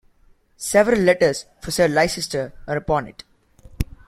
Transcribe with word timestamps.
Several 0.57 0.97
letters 0.99 1.45
for 1.61 1.69
Sir 1.69 1.87
Leicester 1.87 2.53
are 2.67 2.75
upon 2.77 3.07
it. 3.07 3.23